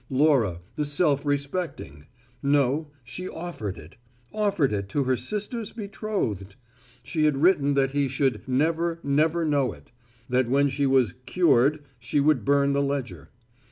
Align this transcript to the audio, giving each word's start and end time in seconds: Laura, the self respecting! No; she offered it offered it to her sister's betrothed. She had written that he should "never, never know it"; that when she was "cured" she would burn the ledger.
Laura, 0.09 0.61
the 0.77 0.83
self 0.83 1.23
respecting! 1.27 2.07
No; 2.41 2.89
she 3.03 3.29
offered 3.29 3.77
it 3.77 3.97
offered 4.33 4.73
it 4.73 4.89
to 4.89 5.03
her 5.03 5.15
sister's 5.15 5.71
betrothed. 5.73 6.55
She 7.03 7.25
had 7.25 7.37
written 7.37 7.75
that 7.75 7.91
he 7.91 8.07
should 8.07 8.47
"never, 8.47 8.99
never 9.03 9.45
know 9.45 9.73
it"; 9.73 9.91
that 10.27 10.49
when 10.49 10.69
she 10.69 10.87
was 10.87 11.13
"cured" 11.27 11.83
she 11.99 12.19
would 12.19 12.43
burn 12.43 12.73
the 12.73 12.81
ledger. 12.81 13.29